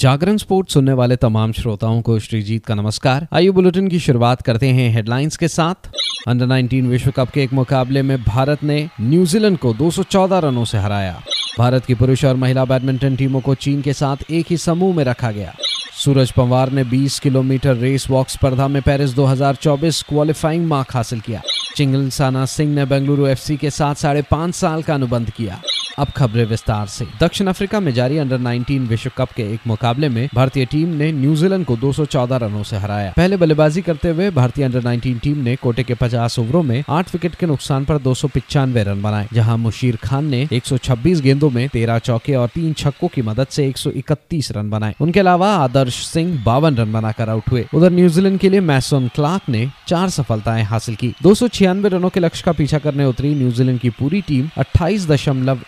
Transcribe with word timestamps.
जागरण 0.00 0.36
sport 0.36 0.70
सुनने 0.70 0.92
वाले 0.92 1.16
तमाम 1.16 1.52
श्रोताओं 1.52 2.02
को 2.02 2.18
श्रीजीत 2.18 2.66
का 2.66 2.74
नमस्कार। 2.74 3.28
आइए 3.32 3.50
बुलेटिन 3.50 3.88
की 3.88 3.98
शुरुआत 3.98 4.42
करते 4.42 4.68
हैं 4.68 4.94
हेडलाइंस 4.94 5.36
के 5.36 5.48
साथ। 5.48 5.90
अंडर 6.28 6.46
19 6.46 6.86
विश्व 6.86 7.10
कप 7.10 7.30
के 7.30 7.42
एक 7.42 7.52
मुकाबले 7.52 8.02
में 8.02 8.22
भारत 8.22 8.64
ने 8.64 8.88
न्यूजीलैंड 9.00 9.58
को 9.58 9.74
214 9.74 10.38
रनों 10.38 10.64
से 10.64 10.78
हराया। 10.78 11.22
भारत 11.58 11.84
की 11.84 11.94
पुरुष 11.94 12.24
और 12.24 12.36
महिला 12.36 12.64
बैडमिंटन 12.64 13.16
टीमों 13.16 13.40
को 13.40 13.54
चीन 13.54 13.82
के 13.82 13.92
साथ 13.92 14.16
एक 14.30 14.46
ही 14.50 14.56
समूह 14.56 14.96
में 14.96 15.04
रखा 15.04 15.30
गया। 15.30 15.54
सूरज 16.04 16.32
पंवार 16.32 16.72
ने 16.72 16.84
20 16.84 17.18
किलोमीटर 17.18 17.76
रेस 17.76 18.10
वॉक 18.10 18.28
स्पर्धा 18.28 18.68
में 18.68 18.82
पेरिस 18.82 19.10
2024 19.10 20.02
क्वालिफाइंग 20.02 20.66
मार्क 20.66 20.88
हासिल 20.94 21.20
किया। 21.20 21.42
चिंगलसाना 21.76 22.46
सिंह 22.46 22.74
ने 22.74 22.84
बेंगलुरु 22.84 23.26
एफसी 23.26 23.56
के 23.56 23.70
साथ 23.70 23.94
साढ़े 23.94 24.22
पाँच 24.22 24.54
साल 24.54 24.82
का 24.82 24.94
अनुबंध 24.94 25.30
किया। 25.30 25.62
अब 26.00 26.08
खबरें 26.16 26.44
विस्तार 26.44 26.86
से। 26.86 27.06
दक्षिण 27.20 27.46
अफ्रीका 27.46 27.80
में 27.80 27.92
जारी 27.94 28.18
अंडर 28.18 28.38
19 28.38 28.86
विश्व 28.88 29.10
कप 29.18 29.32
के 29.32 29.42
एक 29.54 29.66
मुकाबले 29.66 30.08
में 30.08 30.28
भारतीय 30.34 30.64
टीम 30.64 30.88
ने 30.88 31.10
न्यूजीलैंड 31.12 31.64
को 31.66 31.76
214 31.76 32.36
रनों 32.36 32.62
से 32.62 32.76
हराया। 32.76 33.12
पहले 33.16 33.36
बल्लेबाजी 33.36 33.82
करते 33.82 34.08
हुए 34.08 34.30
भारतीय 34.30 34.64
अंडर 34.64 34.80
19 34.80 35.20
टीम 35.20 35.38
ने 35.38 35.56
कोटे 35.56 35.82
के 35.82 35.94
50 35.94 36.38
ओवरों 36.38 36.62
में 36.62 36.82
8 36.88 37.12
विकेट 37.12 37.34
के 37.34 37.46
नुकसान 37.46 37.84
पर 37.84 37.98
दो 37.98 38.14
रन 38.56 39.02
बनाए, 39.02 39.28
जहाँ 39.32 39.56
मुशीर 39.58 39.96
खान 39.96 40.24
ने 40.24 40.46
126 40.52 41.20
गेंदों 41.20 41.50
में 41.50 41.68
13 41.68 41.98
चौके 41.98 42.34
और 42.34 42.48
तीन 42.48 42.72
छक्कों 42.72 43.08
की 43.08 43.22
मदद 43.22 43.46
से 43.46 43.66
131 43.68 44.50
रन 44.52 44.70
बनाए। 44.70 44.94
उनके 45.00 45.20
अलावा 45.20 45.48
आदर्श 45.56 45.94
सिंह 46.06 46.42
बावन 46.44 46.76
रन 46.76 46.92
बनाकर 46.92 47.28
आउट 47.28 47.50
हुए। 47.50 47.66
उधर 47.74 47.90
न्यूजीलैंड 47.90 48.38
के 48.38 48.48
लिए 48.48 48.60
मैसन 48.60 49.10
क्लार्क 49.14 49.48
ने 49.48 49.66
चार 49.90 50.08
सफलताएँ 50.08 50.62
हासिल 50.62 50.94
की। 50.94 51.12
दो 51.22 51.34
सौ 51.34 51.48
छियानवे 51.48 51.88
रनों 51.88 52.08
के 52.08 52.20
लक्ष्य 52.20 52.42
का 52.46 52.52
पीछा 52.52 52.78
करने 52.78 53.04
उतरी 53.04 53.34
न्यूजीलैंड 53.34 53.78
की 53.80 53.90
पूरी 53.90 54.20
टीम 54.20 54.48
अट्ठाईस 54.58 55.06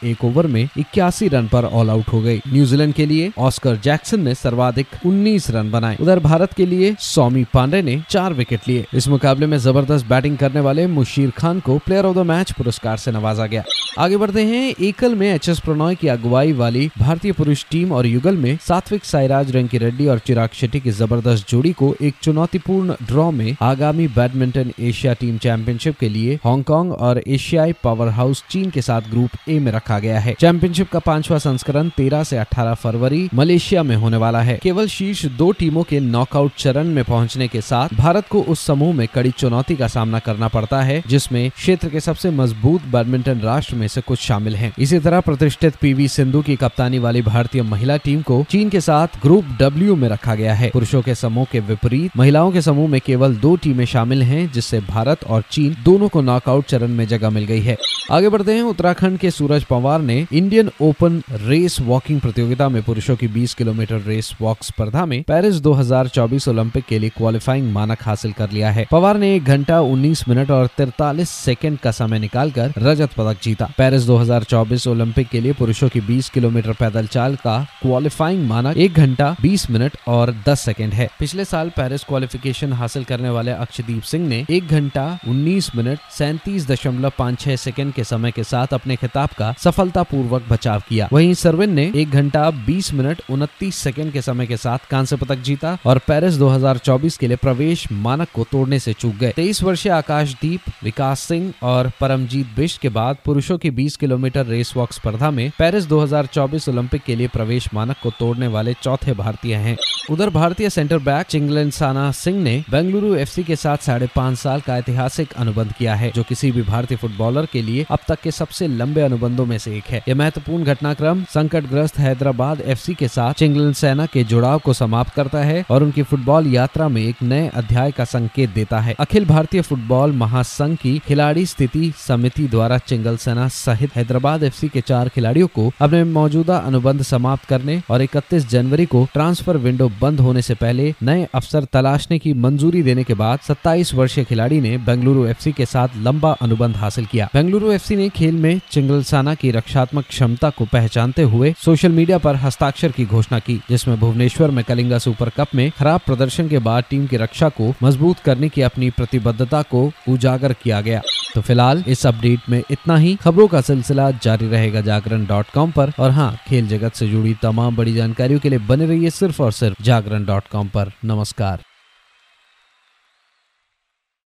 एक 0.05 0.25
ओवर 0.25 0.47
में 0.47 0.62
इक्यासी 0.79 1.29
रन 1.29 1.48
पर 1.48 1.65
ऑल 1.65 1.91
आउट 1.91 2.09
हो 2.09 2.21
गई। 2.21 2.41
न्यूजीलैंड 2.48 2.95
के 2.95 3.07
लिए 3.07 3.33
ऑस्कर 3.39 3.77
जैक्सन 3.77 4.21
ने 4.21 4.35
सर्वाधिक 4.35 4.87
19 5.07 5.51
रन 5.51 5.71
बनाए। 5.71 5.97
उधर 6.01 6.19
भारत 6.19 6.53
के 6.53 6.67
लिए 6.67 6.95
सौमी 7.01 7.45
पांडे 7.45 7.83
ने 7.83 8.01
चार 8.11 8.33
विकेट 8.33 8.69
लिए। 8.69 8.87
इस 8.95 9.09
मुकाबले 9.09 9.47
में 9.47 9.59
ज़बरदस्त 9.59 10.06
बैटिंग 10.06 10.37
करने 10.39 10.61
वाले 10.61 10.87
मुशीर 10.87 11.31
खान 11.31 11.61
को 11.61 11.78
प्लेयर 11.78 12.05
ऑफ़ 12.05 12.17
द 12.17 12.27
मैच 12.27 12.53
पुरस्कार 12.53 12.97
से 12.97 13.12
नवाजा 13.12 13.47
गया। 13.47 13.65
आगे 13.98 14.17
बढ़ते 14.17 14.45
हैं, 14.45 14.75
एकल 14.81 15.15
में 15.15 15.28
एच 15.34 15.48
एस 15.48 15.61
प्रणॉय 15.61 15.95
की 15.95 16.09
अगुवाई 16.09 16.53
वाली 16.53 16.91
भारतीय 16.98 17.33
पुरुष 17.33 17.65
टीम 17.70 17.93
और 17.93 18.06
युगल 18.06 18.37
में 18.37 18.59
सात्विक 18.69 19.05
साईराज 19.05 19.50
रंकी 19.56 19.78
रेड्डी 19.78 20.06
और 20.06 20.19
चिराग 20.19 20.48
शेट्टी 20.53 20.81
की 20.81 20.91
ज़बरदस्त 20.91 21.50
जोड़ी 21.50 21.73
को 21.73 21.95
एक 22.03 22.15
चुनौतीपूर्ण 22.23 22.95
ड्रॉ 23.03 23.31
में 23.31 23.56
आगामी 23.62 24.09
बैडमिंटन 24.17 24.73
एशिया 24.81 25.13
टीम 25.13 25.39
चैंपियनशिप 25.39 25.99
के 25.99 26.09
लिए 26.09 26.35
हांगकांग 26.45 26.93
और 26.93 27.23
एशियाई 27.29 27.73
पावर 27.73 28.09
हाउस 28.09 28.45
चीन 28.51 28.71
के 28.71 28.83
साथ 28.83 29.01
ग्रुप 29.01 29.31
ए 29.49 29.59
में 29.59 29.73
रखा 29.73 29.99
गया 29.99 30.21
है। 30.21 30.35
चैंपियनशिप 30.41 30.91
का 30.91 30.99
पांचवा 30.99 31.39
संस्करण 31.39 31.89
13 31.89 32.25
से 32.25 32.39
18 32.39 32.75
फरवरी 32.75 33.29
मलेशिया 33.35 33.83
में 33.83 33.97
होने 33.97 34.17
वाला 34.17 34.41
है। 34.41 34.59
केवल 34.63 34.87
शीर्ष 34.87 35.27
दो 35.27 35.53
टीमों 35.53 35.83
के 35.83 36.01
नॉकआउट 36.01 36.53
चरण 36.59 36.85
में 36.85 37.05
पहुँचने 37.05 37.49
के 37.49 37.61
साथ 37.61 37.89
भारत 37.95 38.29
को 38.29 38.43
उस 38.43 38.67
समूह 38.67 38.95
में 38.95 39.09
कड़ी 39.15 39.31
चुनौती 39.31 39.77
का 39.77 39.87
सामना 39.87 40.19
करना 40.19 40.49
पड़ता 40.49 40.83
है, 40.83 41.03
जिसमें 41.07 41.51
क्षेत्र 41.51 41.89
के 41.89 42.01
सबसे 42.01 42.31
मज़बूत 42.31 42.83
बैडमिंटन 42.83 43.41
राष्ट्र 43.41 43.77
में 43.77 43.89
से 43.89 44.01
कुछ 44.01 44.19
शामिल 44.19 44.57
हैं। 44.57 44.73
इसी 44.79 44.99
तरह 44.99 45.21
प्रतिष्ठित 45.21 45.77
पीवी 45.77 46.09
सिंधु 46.09 46.43
की 46.43 46.57
कप्तानी 46.57 46.99
वाली 46.99 47.23
भारतीय 47.23 47.63
महिला 47.63 47.97
टीम 47.97 48.23
को 48.23 48.45
चीन 48.51 48.69
के 48.69 48.81
साथ 48.81 49.09
ग्रुप 49.23 49.45
डब्ल्यू 49.61 49.97
में 49.97 50.09
रखा 50.09 50.35
गया 50.35 50.55
है। 50.55 50.71
पुरुषों 50.71 51.03
के 51.03 51.15
समूह 51.15 51.47
के 51.53 51.61
विपरीत 51.61 52.17
महिलाओं 52.17 52.53
के 52.53 52.63
समूह 52.63 52.89
में 52.89 53.01
केवल 53.01 53.37
दो 53.37 53.57
टीमें 53.57 53.85
शामिल 53.85 54.02
हैं, 54.11 54.53
जिससे 54.53 54.81
भारत 54.81 55.25
और 55.25 55.42
चीन 55.50 55.77
दोनों 55.84 56.08
को 56.08 56.20
नॉकआउट 56.20 56.64
चरण 56.64 56.89
में 56.89 57.08
जगह 57.08 57.31
मिल 57.31 57.45
गई 57.45 57.61
है। 57.61 57.77
आगे 58.11 58.28
बढ़ते 58.28 58.55
हैं, 58.55 58.62
उत्तराखंड 58.62 59.19
के 59.19 59.31
सूरज 59.31 59.64
पवार 59.64 60.00
ने 60.00 60.27
इंडियन 60.33 60.70
ओपन 60.81 61.22
रेस 61.31 61.81
वॉकिंग 61.81 62.20
प्रतियोगिता 62.20 62.69
में 62.69 62.83
पुरुषों 62.83 63.17
की 63.17 63.28
20 63.28 63.55
किलोमीटर 63.55 64.00
रेस 64.00 64.36
वॉक 64.41 64.59
स्पर्धा 64.62 65.06
में 65.06 65.22
पेरिस 65.22 65.55
2024 65.55 66.48
ओलंपिक 66.48 66.84
के 66.84 66.98
लिए 66.98 67.11
क्वालिफाइंग 67.11 67.72
मानक 67.72 67.98
हासिल 68.03 68.33
कर 68.33 68.50
लिया 68.50 68.70
है। 68.70 68.86
पवार 68.91 69.17
ने 69.17 69.36
एक 69.36 69.44
घंटा 69.44 69.81
19 69.81 70.28
मिनट 70.28 70.50
और 70.50 70.66
तिरतालीस 70.66 71.31
सेकंड 71.31 71.78
का 71.78 71.91
समय 71.91 72.19
निकालकर 72.19 72.72
रजत 72.78 73.10
पदक 73.12 73.37
जीता। 73.43 73.72
पेरिस 73.78 74.03
2024 74.03 74.87
ओलंपिक 74.87 75.28
के 75.28 75.41
लिए 75.41 75.53
पुरुषों 75.53 75.88
की 75.88 76.00
20 76.00 76.28
किलोमीटर 76.28 76.72
पैदल 76.72 77.06
चाल 77.06 77.37
का 77.37 77.66
क्वालिफाइंग 77.82 78.48
मानक 78.48 78.77
एक 78.77 78.94
घंटा 78.94 79.37
20 79.43 79.71
मिनट 79.71 79.97
और 80.09 80.37
10 80.48 80.60
सेकंड 80.60 80.93
है। 80.93 81.09
पिछले 81.19 81.44
साल 81.44 81.69
पेरिस 81.69 82.04
क्वालिफिकेशन 82.04 82.72
हासिल 82.72 83.04
करने 83.04 83.31
वाले 83.31 83.50
अक्षदीप 83.50 83.91
सिंह 84.00 84.28
ने 84.28 84.47
एक 84.50 84.69
घंटा 84.69 85.19
उन्नीस 85.28 85.76
मिनट 85.76 85.98
सैंतीस 86.10 86.69
दशमलव 86.69 87.12
पाँच 87.19 87.41
छह 87.41 87.56
सेकेंड 87.56 87.92
के 87.92 88.04
समय 88.04 88.30
के 88.30 88.44
साथ 88.44 88.66
अपने 88.72 88.97
खिताब 88.97 89.28
का 89.38 89.54
सफलता 89.58 90.03
पूर्वक 90.03 90.42
बचाव 90.50 90.82
किया। 90.88 91.08
वहीं 91.12 91.34
सरविन 91.34 91.72
ने 91.72 91.92
एक 91.97 92.10
घंटा 92.10 92.50
बीस 92.50 92.94
मिनट 92.94 93.22
उनतीस 93.30 93.76
सेकेंड 93.76 94.12
के 94.12 94.22
समय 94.22 94.47
के 94.47 94.56
साथ 94.56 94.78
कांस्य 94.91 95.16
पदक 95.16 95.38
जीता 95.38 95.78
और 95.86 95.98
पेरिस 95.98 96.34
2024 96.34 97.16
के 97.16 97.26
लिए 97.26 97.36
प्रवेश 97.36 97.92
मानक 97.92 98.28
को 98.34 98.44
तोड़ने 98.44 98.78
से 98.78 98.92
चूक 98.92 99.14
गए। 99.14 99.32
तेईस 99.36 99.62
वर्षीय 99.62 99.92
आकाशदीप, 99.92 100.60
विकास 100.84 101.20
सिंह 101.20 101.53
और 101.62 101.91
परमजीत 102.00 102.47
बिष्ट 102.56 102.80
के 102.80 102.88
बाद 102.88 103.16
पुरुषों 103.24 103.59
की 103.59 103.70
20 103.70 103.97
किलोमीटर 103.97 104.47
रेस 104.47 104.72
वॉक 104.76 104.92
स्पर्धा 104.92 105.30
में 105.30 105.50
पेरिस 105.59 105.86
2024 105.86 106.69
ओलंपिक 106.69 107.03
के 107.03 107.16
लिए 107.16 107.28
प्रवेश 107.28 107.69
मानक 107.74 107.97
को 108.03 108.10
तोड़ने 108.10 108.47
वाले 108.47 108.74
चौथे 108.82 109.12
भारतीय 109.12 109.54
हैं। 109.54 109.76
उधर 110.10 110.30
भारतीय 110.30 110.70
सेंटर 110.70 110.98
बैक 110.98 111.26
चिंगलन 111.26 111.70
साना 111.70 112.10
सिंह 112.12 112.42
ने 112.42 112.64
बेंगलुरु 112.70 113.14
एफसी 113.14 113.44
के 113.44 113.56
साथ 113.56 113.76
साढ़े 113.82 114.09
पाँच 114.16 114.38
साल 114.38 114.60
का 114.60 114.76
ऐतिहासिक 114.76 115.32
अनुबंध 115.34 115.72
किया 115.72 115.94
है, 115.94 116.10
जो 116.10 116.22
किसी 116.22 116.50
भी 116.53 116.62
भारतीय 116.62 116.98
फुटबॉलर 116.98 117.47
के 117.53 117.62
लिए 117.62 117.87
अब 117.91 117.98
तक 118.09 118.20
के 118.22 118.31
सबसे 118.31 118.66
लंबे 118.69 119.00
अनुबंधों 119.00 119.47
में 119.47 119.56
से 119.59 119.76
एक 119.76 119.84
है। 119.84 120.03
यह 120.09 120.15
महत्वपूर्ण 120.15 120.65
घटनाक्रम 120.65 121.25
संकटग्रस्त 121.25 121.98
हैदराबाद 121.98 122.60
एफसी 122.62 122.94
के 122.94 123.09
साथ 123.09 123.34
चिंगलन 123.34 123.72
सेना 123.75 124.06
के 124.06 124.25
जुड़ाव 124.25 124.59
को 124.59 124.72
समाप्त 124.72 125.15
करता 125.15 125.42
है 125.44 125.65
और 125.71 125.82
उनकी 125.82 126.03
फुटबॉल 126.03 126.47
यात्रा 126.47 126.88
में 126.88 127.00
एक 127.03 127.22
नए 127.22 127.48
अध्याय 127.54 127.91
का 127.91 128.04
संकेत 128.06 128.50
देता 128.50 128.81
है। 128.81 128.94
अखिल 129.00 129.25
भारतीय 129.26 129.62
फुटबॉल 129.62 130.12
महासंघ 130.15 130.76
की 130.78 130.98
खिलाड़ी 130.98 131.47
स्थिति 131.47 131.92
समिति 131.98 132.47
द्वारा 132.48 132.78
चिंगल 132.78 133.16
सेना 133.16 133.48
सहित 133.50 133.97
हैदराबाद 133.97 134.42
एफसी 134.42 134.69
के 134.69 134.81
चार 134.82 135.09
खिलाड़ियों 135.09 135.48
को 135.48 135.71
अपने 135.81 136.03
मौजूदा 136.04 136.56
अनुबंध 136.56 137.03
समाप्त 137.04 137.44
करने 137.44 137.81
और 137.91 138.03
इकतीस 138.03 138.48
जनवरी 138.48 138.87
को 138.87 139.06
ट्रांसफ़र 139.15 139.56
विंडो 139.59 139.88
बंद 140.00 140.21
होने 140.21 140.42
से 140.42 140.54
पहले 140.54 140.92
नए 141.03 141.26
अफसर 141.34 141.65
तलाशने 141.72 142.19
की 142.19 142.32
मंजूरी 142.37 142.82
देने 142.82 143.04
के 143.04 143.15
बाद 143.15 143.38
27 143.65 143.95
वर्षीय 143.95 144.25
खिलाड़ी 144.25 144.61
ने 144.61 144.78
बेंगलुरु 144.78 145.27
एफसी 145.27 145.53
के 145.53 145.67
साथ 145.67 145.89
लंबा 145.97 146.33
अनुबंध 146.33 146.77
हासिल 146.77 147.06
किया। 147.06 147.28
बेंगलुरु 147.34 147.73
एफसी 147.73 147.97
ने 147.97 148.09
खेल 148.09 148.34
में 148.34 148.61
चिंगलसाना 148.71 149.34
की 149.34 149.50
रक्षात्मक 149.50 150.05
क्षमता 150.05 150.50
को 150.50 150.65
पहचानते 150.65 151.23
हुए 151.23 151.55
सोशल 151.65 151.93
मीडिया 151.93 152.19
पर 152.19 152.37
हस्ताक्षर 152.37 152.93
की 152.93 153.05
घोषणा 153.06 153.39
की, 153.39 153.61
जिसमें 153.69 154.01
भुवनेश्वर 154.01 154.51
में 154.51 154.65
कलिंगा 154.65 154.99
सुपर 154.99 155.28
कप 155.28 155.49
में 155.55 155.71
खराब 155.78 156.01
प्रदर्शन 156.06 156.49
के 156.49 156.59
बाद 156.59 156.84
टीम 156.91 157.06
की 157.06 157.17
रक्षा 157.17 157.49
को 157.49 157.75
मज़बूत 157.83 158.19
करने 158.19 158.49
की 158.49 158.62
अपनी 158.62 158.91
प्रतिबद्धता 158.91 159.62
को 159.62 159.93
उजागर 160.09 160.53
किया 160.53 160.81
गया। 160.81 161.03
तो 161.34 161.41
फ़िलहाल 161.41 161.84
इस 161.89 162.06
अपडेट 162.06 162.41
में 162.49 162.62
इतना 162.71 162.97
ही। 162.97 163.17
खबरों 163.17 163.49
का 163.49 163.61
सिलसिला 163.61 164.11
जारी 164.11 164.49
रहेगा 164.49 164.81
जागरण 164.81 165.27
डॉट 165.27 165.47
कॉम 165.55 165.71
पर। 165.71 165.93
और 165.99 166.11
हाँ 166.11 166.39
खेल 166.49 166.69
जगत 166.69 166.93
से 166.93 167.09
जुड़ी 167.09 167.34
तमाम 167.43 167.77
बड़ी 167.77 167.95
जानकारियों 167.95 168.41
के 168.41 168.49
लिए 168.49 168.59
बने 168.59 168.87
रहिए 168.87 169.11
सिर्फ़ 169.11 169.43
और 169.43 169.53
सिर्फ़ 169.53 169.83
जागरण 169.83 170.25
डॉट 170.25 170.45
कॉम 170.53 170.69
पर। 170.69 170.93
नमस्कार। 171.05 171.61